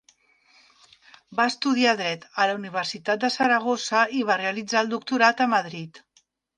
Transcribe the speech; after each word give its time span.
Va 1.39 1.45
estudiar 1.53 1.93
Dret 2.01 2.27
a 2.31 2.49
la 2.53 2.57
Universitat 2.61 3.23
de 3.27 3.33
Saragossa 3.39 4.05
i 4.23 4.27
va 4.33 4.43
realitzar 4.45 4.85
el 4.87 4.95
Doctorat 4.99 5.49
a 5.49 5.53
Madrid. 5.57 6.07